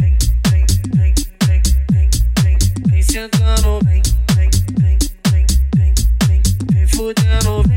vem, 0.00 0.16
vem, 0.48 0.66
vem, 0.96 1.14
vem, 1.44 1.62
vem, 1.92 2.10
vem, 2.42 2.58
vem 2.88 3.02
sentando, 3.02 3.80
vem, 3.84 4.02
vem, 4.34 4.50
vem, 4.80 4.98
vem, 5.30 5.94
vem, 6.26 6.42
vem, 6.72 6.88
fudendo, 6.88 7.62
vem, 7.68 7.71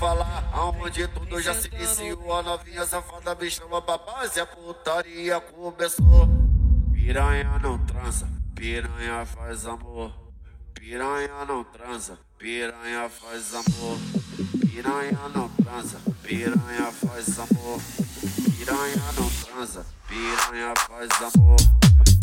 falar 0.00 0.50
Aonde 0.52 1.06
tudo 1.08 1.40
já 1.40 1.54
se 1.54 1.68
iniciou 1.68 2.32
A 2.32 2.42
novinha 2.42 2.86
safada 2.86 3.34
me 3.34 3.50
chama 3.50 3.82
pra 3.82 3.98
base 3.98 4.40
A 4.40 4.46
putaria 4.46 5.38
começou. 5.40 6.28
Piranha 6.92 7.58
não 7.62 7.78
transa 7.86 8.26
Piranha 8.54 9.24
faz 9.26 9.66
amor. 9.66 10.12
Piranha 10.74 11.44
não 11.46 11.64
transa 11.64 12.18
Piranha 12.38 13.08
faz 13.08 13.54
amor. 13.54 13.98
Piranha 14.60 15.18
não 15.34 15.48
transa 15.48 15.98
Piranha 16.22 16.92
faz 16.92 17.38
amor. 17.38 17.80
Piranha 18.56 19.12
não 19.16 19.30
transa 19.30 19.86
Piranha 20.08 20.74
faz 20.86 21.34
amor. 21.34 21.56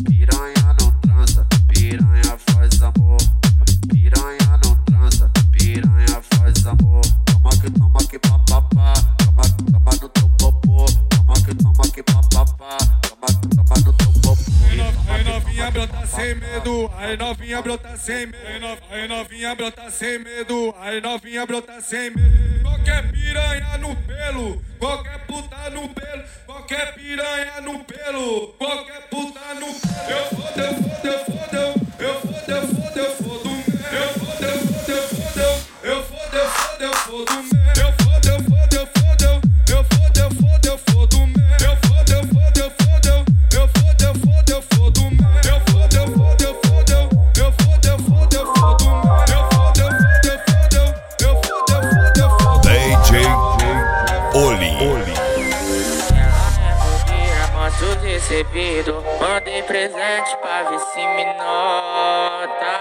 Piranha 0.06 0.76
não 0.80 0.92
transa 1.02 1.48
Piranha 1.68 2.38
faz 2.38 2.82
amor 2.82 3.07
aí 17.17 17.25
novinha 17.27 17.62
brota 17.63 17.97
sem 17.97 18.27
medo, 18.27 18.38
aí 18.47 18.60
no- 18.60 18.77
aí 18.91 19.08
novinha 19.08 19.56
brota 19.56 19.89
sem 19.89 20.19
medo, 20.19 20.75
aí 20.80 21.01
novinha 21.01 21.45
brota 21.47 21.82
sem 21.82 22.12
medo. 22.12 22.62
Qualquer 22.62 23.12
piranha 23.12 23.77
no 23.80 23.95
pelo, 23.95 24.62
qualquer 24.77 25.19
puta 25.25 25.69
no 25.71 25.89
pelo, 25.89 26.23
qualquer 26.45 26.93
piranha 26.93 27.62
no 27.62 27.84
pelo, 27.84 28.47
qualquer 28.60 29.01
puta 29.10 29.39
no 29.56 29.73
pelo. 29.73 30.10
Eu 30.10 30.25
fodo, 30.25 30.60
eu 30.62 30.73
fodo, 30.75 31.08
eu 31.08 31.25
fodo, 31.25 31.58
presente 59.78 60.36
pra 60.38 60.63
ver 60.63 60.80
se 60.80 61.00
me 61.00 61.26
nota. 61.36 62.74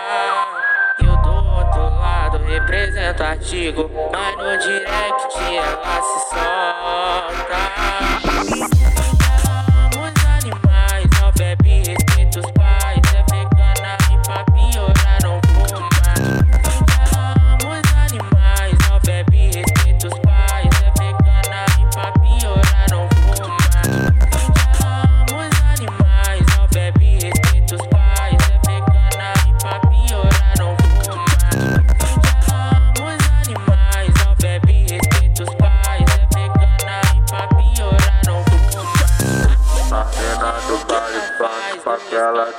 Eu 0.98 1.14
do 1.18 1.30
outro 1.58 1.82
lado 2.00 2.38
represento 2.38 3.22
artigo 3.22 3.90
Mas 4.10 4.36
no 4.36 4.56
direct 4.56 5.54
ela 5.54 6.02
se 6.02 6.20
solta 6.30 7.25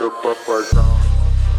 do 0.08 0.12
popozão 0.12 0.86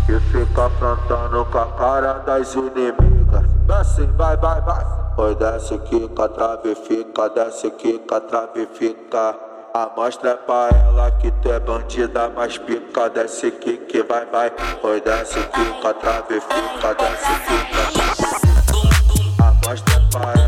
E 0.09 0.19
fica 0.31 0.71
plantando 0.79 1.45
com 1.47 1.59
a 1.59 1.67
cara 1.73 2.15
das 2.21 2.55
inimigas 2.55 3.45
Desce, 3.67 4.07
vai, 4.17 4.37
vai, 4.37 4.61
vai 4.63 4.85
Oi, 5.19 5.35
desce, 5.35 5.77
quica, 5.79 6.29
trave, 6.29 6.75
fica 6.75 7.29
Desce, 7.29 7.71
quica, 7.73 8.21
trave, 8.21 8.67
fica 8.75 9.37
Amostra 9.75 10.37
pra 10.37 10.71
ela 10.71 11.11
que 11.13 11.31
tu 11.31 11.53
é 11.53 11.61
bandida, 11.61 12.31
mas 12.35 12.57
pica, 12.57 13.11
desce 13.11 13.49
aqui 13.49 13.77
que 13.77 14.03
vai, 14.03 14.25
vai. 14.25 14.51
Oi, 14.83 15.01
desce, 15.03 15.35
fica, 15.35 15.95
trave, 15.95 16.41
fica, 16.41 16.95
desce, 16.95 17.33
fica. 17.45 17.83
Amostra 19.45 20.03
pra 20.11 20.33
ela 20.43 20.48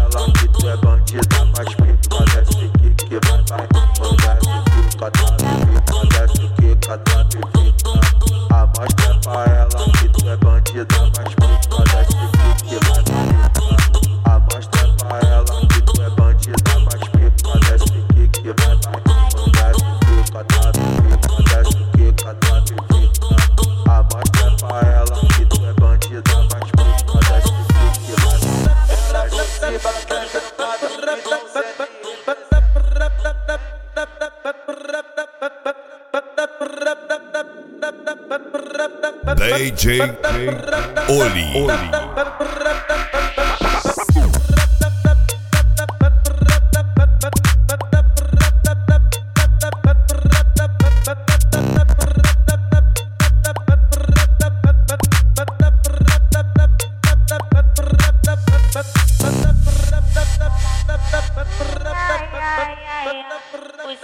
DJ 39.80 40.12
Oli. 41.08 41.64
Por 41.64 42.50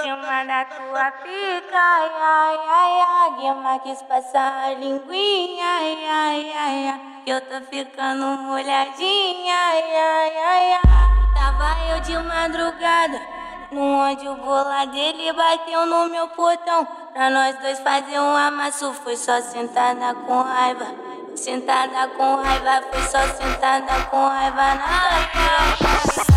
cima 0.07 0.45
da 0.45 0.65
tua 0.65 1.11
pica, 1.23 1.77
ai, 1.77 2.11
ai, 2.23 2.59
ai, 2.69 3.01
ai. 3.09 3.31
Guima 3.41 3.79
quis 3.81 4.03
passar 4.03 4.67
a 4.67 4.75
linguinha, 4.75 5.65
ai, 5.65 6.07
ai, 6.09 6.53
ai, 6.57 6.89
ai. 6.89 7.01
Eu 7.27 7.41
tô 7.41 7.61
ficando 7.69 8.25
molhadinha, 8.43 9.55
ai, 9.55 9.97
ai, 9.97 10.37
ai, 10.37 10.73
ai. 10.75 10.81
Tava 11.35 11.91
eu 11.91 12.01
de 12.01 12.17
madrugada, 12.19 13.21
no 13.73 13.83
onde 13.83 14.29
o 14.29 14.37
bola 14.37 14.87
dele 14.87 15.33
bateu 15.33 15.85
no 15.87 16.09
meu 16.09 16.29
portão. 16.29 16.87
Pra 17.13 17.29
nós 17.29 17.59
dois 17.59 17.81
fazer 17.81 18.21
um 18.21 18.37
amasso, 18.37 18.93
foi 19.03 19.17
só 19.17 19.41
sentada 19.41 20.15
com 20.15 20.41
raiva. 20.41 20.87
Sentada 21.35 22.07
com 22.17 22.37
raiva, 22.37 22.87
foi 22.93 23.03
só 23.03 23.23
sentada 23.35 24.05
com 24.09 24.25
raiva 24.29 24.57
na 24.57 24.87
raiva. 24.87 26.36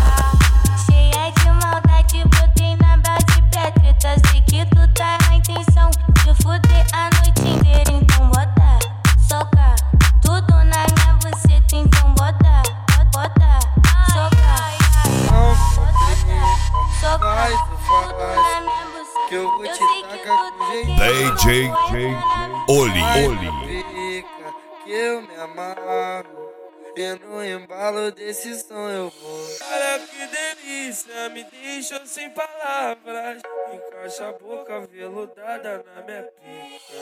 DJ 21.10 21.68
Oli. 22.68 23.02
Oli. 23.02 24.24
Que 24.84 24.92
eu 24.92 25.22
me 25.22 25.34
amarro. 25.34 26.54
E 26.96 27.14
no 27.14 27.44
embalo 27.44 28.12
desse 28.12 28.54
som 28.60 28.88
eu 28.88 29.10
vou. 29.10 29.46
Olha 29.72 29.98
que 30.06 30.26
delícia, 30.28 31.28
me 31.30 31.42
deixa 31.42 32.06
sem 32.06 32.30
palavras. 32.30 33.42
Encaixa 33.72 34.28
a 34.28 34.32
boca 34.34 34.86
veludada 34.86 35.84
na 35.84 36.02
minha 36.02 36.22
pica. 36.22 37.00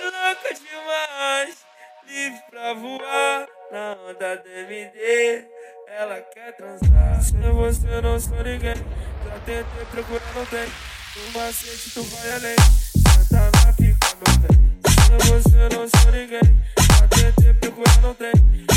Louca 0.00 0.54
demais, 0.54 1.56
livre 2.04 2.42
pra 2.50 2.74
voar. 2.74 3.48
Na 3.70 3.96
onda 4.08 4.36
do 4.38 4.48
MD, 4.48 5.44
ela 5.86 6.20
quer 6.22 6.56
transar. 6.56 7.22
Sem 7.22 7.40
você 7.52 8.00
não 8.00 8.18
sou 8.18 8.42
ninguém. 8.42 8.74
Já 8.74 9.38
tentei 9.46 9.84
procurar, 9.92 10.34
não 10.34 10.46
tem. 10.46 10.97
No 11.18 11.40
macete 11.40 11.90
tu 11.94 12.02
vai 12.04 12.30
além. 12.32 12.56
Senta 13.28 13.50
na 13.66 13.72
pica, 13.72 14.08
meu 14.24 14.38
bem. 14.38 14.78
Sem 14.86 15.18
você 15.18 15.68
não 15.74 15.88
sou 15.88 16.12
ninguém. 16.12 16.56
Já 16.78 17.08
tentei 17.08 17.54
procurar, 17.54 18.00
não 18.02 18.14
tem. 18.14 18.67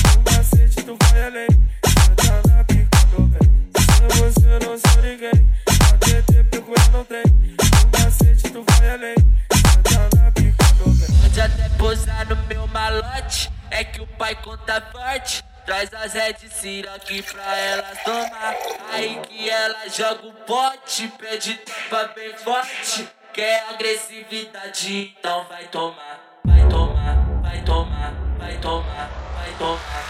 Traz 15.82 15.94
as 15.96 16.14
Red 16.14 16.86
aqui 16.94 17.24
pra 17.24 17.58
elas 17.58 18.04
tomar. 18.04 18.56
Aí 18.92 19.20
que 19.28 19.50
ela 19.50 19.90
joga 19.90 20.28
o 20.28 20.34
pote, 20.46 21.08
pede 21.18 21.56
tampa 21.56 22.14
bem 22.14 22.38
forte. 22.38 23.10
Quer 23.34 23.66
agressividade, 23.68 25.16
então 25.18 25.44
vai 25.46 25.64
tomar, 25.70 26.20
vai 26.46 26.70
tomar, 26.70 27.16
vai 27.42 27.62
tomar, 27.64 28.14
vai 28.38 28.58
tomar, 28.58 29.10
vai 29.34 29.52
tomar. 29.58 30.06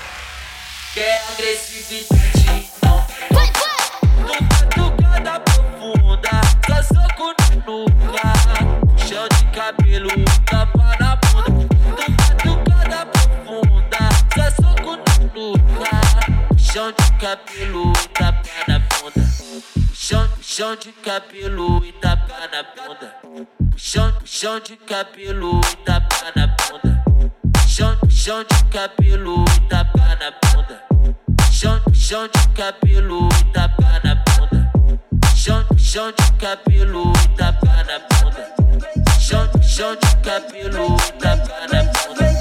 Quer 0.94 1.22
agressividade, 1.32 2.68
então 2.76 3.06
vai 3.30 3.52
tomar. 3.54 4.70
Tucada 4.76 5.40
profunda, 5.40 6.32
só 6.68 6.84
soco 6.84 7.34
no 7.66 7.86
nuca. 7.86 9.08
Chão 9.08 9.26
de 9.30 9.46
cabelo, 9.56 10.10
tapa 10.46 10.98
na 11.00 11.16
bunda. 11.16 11.81
Nuca. 15.42 15.90
Chão 16.58 16.92
de 16.92 17.12
cabelo, 17.20 17.94
tapa 18.14 18.50
na 18.68 18.80
bunda. 18.80 19.28
Chão, 19.94 20.30
chão 20.42 20.76
de 20.76 20.92
cabelo 20.92 21.84
e 21.84 21.92
tapa 21.94 22.48
na 22.52 22.64
bunda. 22.64 23.16
Chão, 23.76 24.14
chão 24.24 24.60
de 24.60 24.78
cabelo 24.78 25.60
e 25.60 25.76
tapa 25.78 26.32
na 26.36 26.48
bunda. 26.48 27.04
Chão, 27.68 27.98
chão 28.10 28.44
de 28.44 28.64
cabelo 28.66 29.46
e 29.56 29.60
tapa 29.68 30.18
na 30.20 30.32
bunda. 30.32 30.84
Chão, 31.52 31.82
chão 31.94 32.28
de 32.28 32.48
cabelo 32.56 33.30
e 33.40 33.44
tapa 33.54 34.02
na 34.04 34.16
bunda. 34.16 34.72
Chão, 35.36 35.66
chão 35.78 36.12
de 36.12 36.32
cabelo 36.34 37.14
e 37.14 37.38
tapa 37.38 37.84
na 37.84 38.00
bunda. 38.00 38.44
Chão, 39.20 39.50
chão 39.62 39.96
de 39.96 40.16
cabelo 40.18 40.96
e 40.96 41.12
tapa 41.20 41.68
na 41.72 41.84
bunda. 41.84 42.41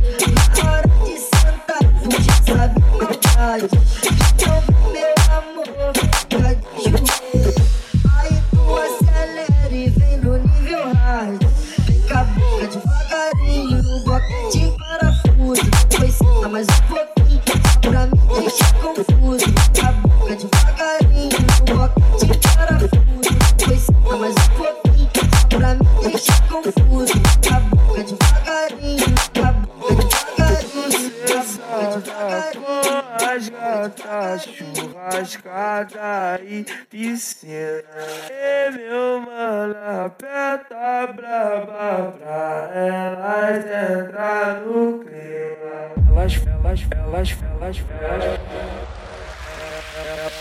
Elas, 47.61 47.77
elas, 47.77 48.39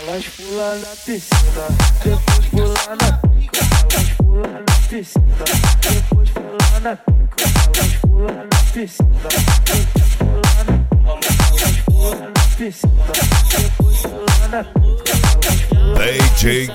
elas 0.08 0.24
pulam 0.24 0.80
na 0.80 0.88
piscina, 1.04 1.66
depois 2.02 2.46
pulam 2.48 2.96
na 2.98 3.12
pica. 3.28 3.60
Elas 3.92 4.10
pulam 4.16 4.64
na 4.64 4.74
piscina, 4.88 5.44
depois 5.82 6.30
pulam 6.30 6.80
na 6.82 6.96
pica. 6.96 7.44
Elas 7.76 7.94
pulam 8.00 8.48
na 8.48 8.58
piscina, 8.72 9.28
depois 9.66 10.12
pulam 10.16 10.60
na 10.64 10.74
Elas 11.60 11.76
pulam 11.84 12.32
na 12.32 12.42
piscina, 12.56 13.12
depois 13.50 14.00
pulam 14.00 14.50
na 14.50 14.64
pica. 14.64 15.14
DJ 16.00 16.72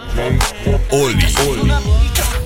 Oli. 0.91 1.25
Oli. 1.49 2.44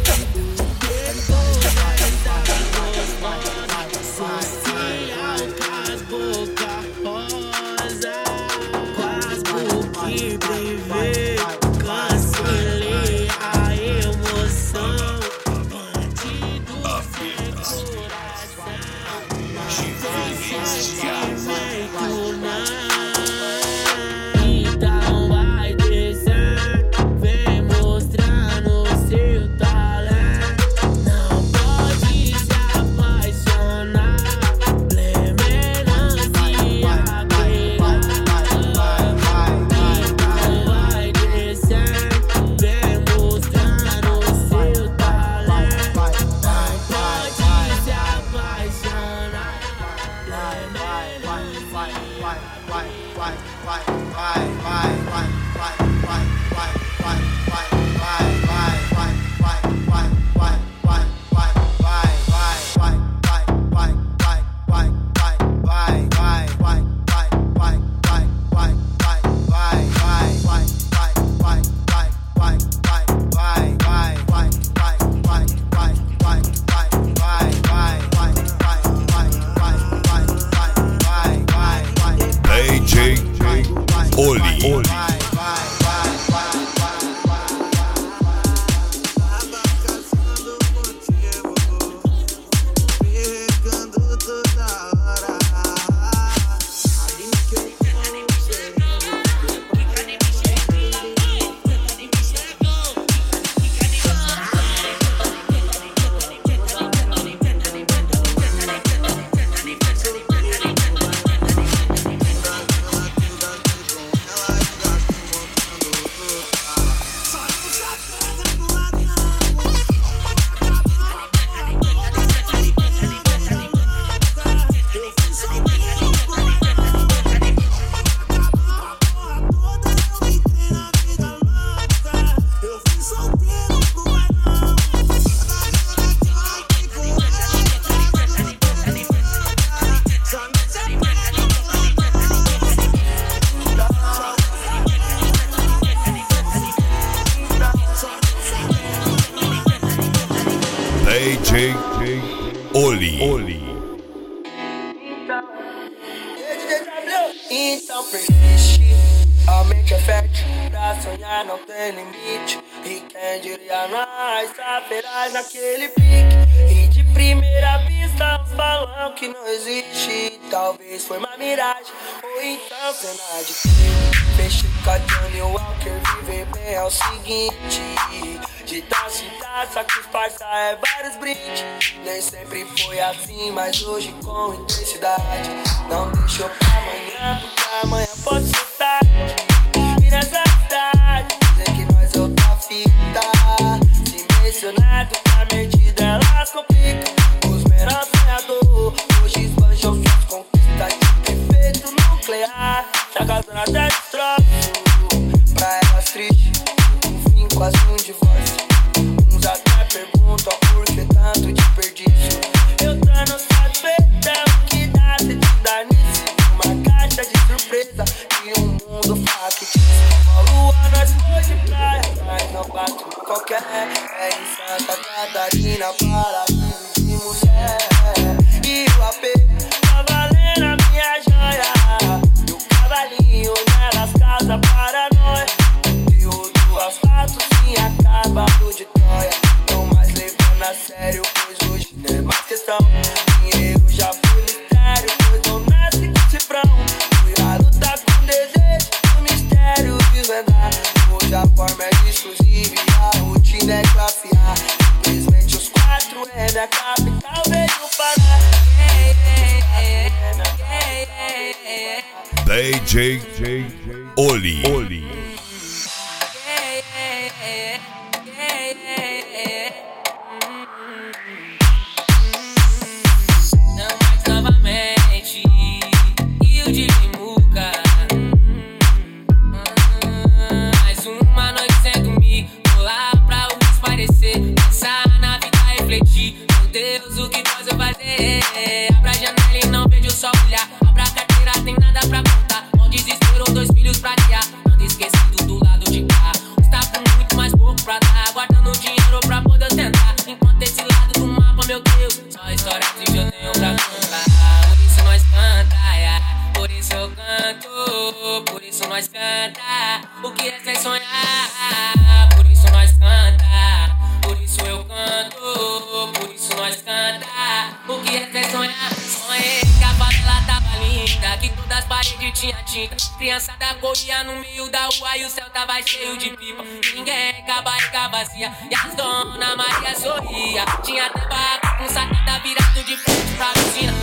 Criançada 323.29 323.75
corria 323.75 324.23
no 324.23 324.37
meio 324.37 324.67
da 324.71 324.85
rua 324.85 325.15
e 325.15 325.23
o 325.23 325.29
céu 325.29 325.47
tava 325.51 325.79
cheio 325.85 326.17
de 326.17 326.31
pipa. 326.31 326.63
Ninguém 326.95 327.45
com 327.45 327.51
a 327.51 327.61
barriga 327.61 328.07
vazia 328.07 328.51
e 328.71 328.73
as 328.73 328.95
dona 328.95 329.55
Maria 329.55 329.95
sorria. 329.95 330.65
Tinha 330.83 331.05
até 331.05 331.27
barraca 331.27 331.77
com 331.77 331.87
sacada 331.87 332.39
virado 332.39 332.83
de 332.83 332.97
frente 332.97 333.35
pra 333.37 333.53
piscina. 333.53 333.93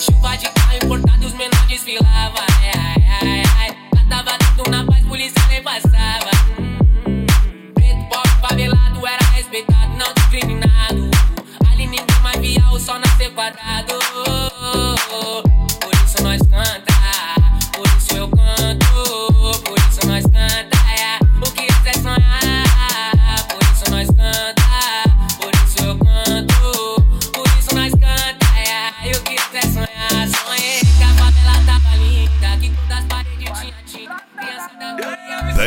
Chuva 0.00 0.36
de 0.36 0.48
carro 0.50 0.76
importado, 0.76 1.26
os 1.26 1.32
menores 1.32 1.66
desfilavam. 1.66 2.44
Ai, 2.62 2.70
ai, 2.76 3.18
ai, 3.22 3.42
ai. 3.58 3.76
Lá 3.92 4.22
tava 4.22 4.38
tudo 4.54 4.70
na 4.70 4.84
paz, 4.84 5.04
polícia 5.04 5.42
nem 5.48 5.60
passava. 5.60 6.30
Preto, 7.74 8.08
pobre, 8.08 8.30
favelado, 8.40 9.04
era 9.04 9.24
respeitado, 9.34 9.96
não 9.96 10.14
discriminado. 10.14 11.10
Ali 11.72 11.88
ninguém 11.88 12.06
mais 12.22 12.38
via 12.38 12.64
o 12.70 12.78
sol 12.78 13.00
nascer 13.00 13.34
quadrado. 13.34 13.87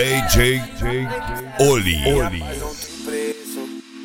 DJ 0.02 0.60
Oli. 1.60 2.02
Mas 2.40 2.58
preço, 3.06 3.60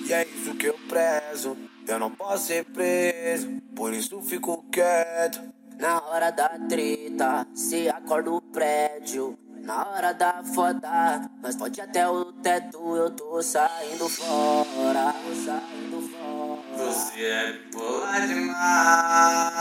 e 0.06 0.12
é 0.12 0.26
isso 0.28 0.54
que 0.54 0.66
eu 0.66 0.78
prezo. 0.86 1.56
Eu 1.88 1.98
não 1.98 2.10
posso 2.10 2.48
ser 2.48 2.66
preso, 2.66 3.62
por 3.74 3.94
isso 3.94 4.20
fico 4.20 4.62
quieto. 4.70 5.40
Na 5.78 6.02
hora 6.04 6.30
da 6.30 6.50
treta, 6.68 7.46
se 7.54 7.88
acorda 7.88 8.30
o 8.30 8.42
prédio. 8.42 9.38
Na 9.62 9.88
hora 9.88 10.12
da 10.12 10.44
foda, 10.44 11.30
nós 11.42 11.56
pode 11.56 11.80
até 11.80 12.06
o 12.06 12.26
teto, 12.42 12.94
eu 12.94 13.08
tô 13.08 13.40
saindo 13.40 14.06
fora. 14.06 15.14
Tô 15.14 15.34
saindo 15.34 16.02
fora. 16.10 16.60
Você 16.76 17.24
é 17.24 17.58
boa 17.72 18.20
demais, 18.26 19.56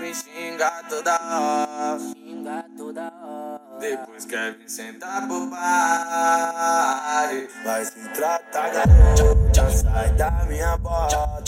me 0.00 0.12
xinga 0.12 0.82
toda 0.88 1.12
hora. 1.14 2.00
Xinga 2.00 2.66
toda 2.76 3.12
hora. 3.22 3.39
Depois 3.80 4.26
quer 4.26 4.52
vir 4.58 4.68
sentar 4.68 5.26
pro 5.26 5.46
bar. 5.46 7.30
Vai 7.64 7.82
se 7.82 8.08
tratar, 8.10 8.68
garota, 8.68 9.70
sai 9.70 10.12
da 10.12 10.30
minha 10.46 10.76
bota. 10.76 11.42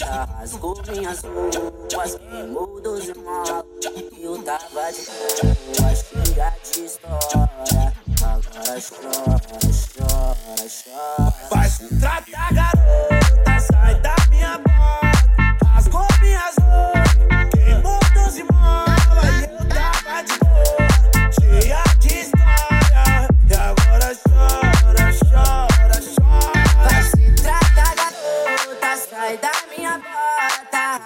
Minhas 0.90 1.20
roupas, 1.20 2.14
queimou 2.16 2.80
dos 2.80 3.08
irmãos. 3.08 3.48
Eu 4.18 4.42
tava 4.42 4.92
de 4.92 5.04
boa, 5.04 5.94
cheia 5.94 6.54
de 6.64 6.84
história. 6.86 7.92
Agora 8.22 8.80
chora, 8.80 9.38
chora, 9.92 10.68
chora. 10.68 11.32
Vai 11.50 11.68
se 11.68 11.98
tratar, 11.98 12.54
garota, 12.54 13.11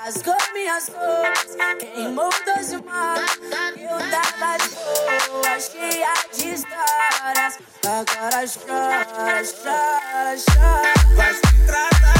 Rasgou 0.06 0.36
minhas 0.54 0.86
roupas, 0.86 1.56
queimou 1.80 2.30
dois 2.44 2.70
irmãos. 2.70 3.38
Eu 3.76 3.98
tava 4.08 4.56
de 4.56 4.68
boa, 5.32 5.58
cheia 5.58 6.14
de 6.32 6.54
histórias. 6.54 7.58
Agora 7.84 8.46
chora, 8.46 9.04
chora, 9.44 10.36
chora. 10.46 10.94
Vai 11.16 11.34
se 11.34 11.40
tratar, 11.66 12.15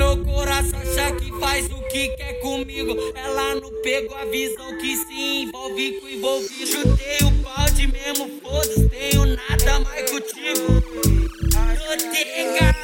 meu 0.00 0.16
coração, 0.24 0.80
acha 0.80 1.12
que 1.16 1.30
faz 1.38 1.66
o 1.66 1.82
que 1.90 2.08
quer 2.16 2.40
comigo. 2.40 2.96
Ela 3.14 3.56
não 3.56 3.70
pegou 3.82 4.16
a 4.16 4.24
visão 4.24 4.78
que 4.78 4.96
se 4.96 5.42
envolve 5.42 6.00
com 6.00 6.08
envolvido. 6.08 6.66
Chutei 6.66 7.18
o 7.26 7.30
balde 7.42 7.86
mesmo, 7.86 8.40
foda-se, 8.40 8.88
tenho 8.88 9.26
nada 9.26 9.80
mais 9.80 10.10
contigo. 10.10 10.72
Notega, 11.52 12.74